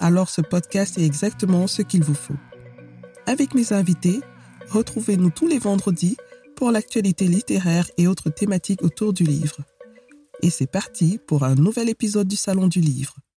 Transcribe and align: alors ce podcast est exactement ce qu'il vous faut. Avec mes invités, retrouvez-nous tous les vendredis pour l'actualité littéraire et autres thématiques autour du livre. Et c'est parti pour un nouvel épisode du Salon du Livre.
alors 0.00 0.30
ce 0.30 0.40
podcast 0.40 0.98
est 0.98 1.04
exactement 1.04 1.66
ce 1.66 1.82
qu'il 1.82 2.02
vous 2.02 2.14
faut. 2.14 2.36
Avec 3.26 3.54
mes 3.54 3.72
invités, 3.72 4.20
retrouvez-nous 4.70 5.30
tous 5.30 5.46
les 5.46 5.58
vendredis 5.58 6.16
pour 6.56 6.72
l'actualité 6.72 7.26
littéraire 7.26 7.88
et 7.98 8.08
autres 8.08 8.30
thématiques 8.30 8.82
autour 8.82 9.12
du 9.12 9.24
livre. 9.24 9.58
Et 10.42 10.50
c'est 10.50 10.66
parti 10.66 11.20
pour 11.26 11.44
un 11.44 11.54
nouvel 11.54 11.88
épisode 11.88 12.26
du 12.26 12.36
Salon 12.36 12.66
du 12.66 12.80
Livre. 12.80 13.14